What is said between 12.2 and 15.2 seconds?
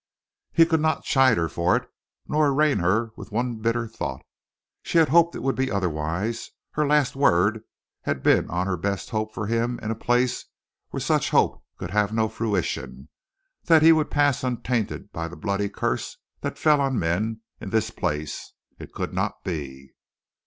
fruition that he would pass untainted